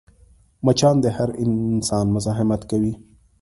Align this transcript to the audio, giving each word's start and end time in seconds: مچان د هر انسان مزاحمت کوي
مچان 0.65 0.95
د 1.01 1.05
هر 1.17 1.29
انسان 1.43 2.05
مزاحمت 2.15 2.61
کوي 2.71 2.93